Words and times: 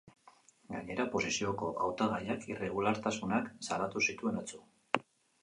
Gainera, 0.75 1.03
oposizioko 1.09 1.69
hautagaiak 1.83 2.47
irregulartasunak 2.55 3.53
salatu 3.69 4.05
zituen 4.09 4.43
atzo. 4.43 4.65